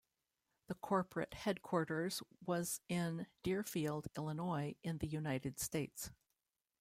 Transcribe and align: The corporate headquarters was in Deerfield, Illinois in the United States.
The 0.65 0.73
corporate 0.73 1.31
headquarters 1.35 2.23
was 2.43 2.81
in 2.89 3.27
Deerfield, 3.43 4.07
Illinois 4.17 4.73
in 4.81 4.97
the 4.97 5.05
United 5.05 5.59
States. 5.59 6.09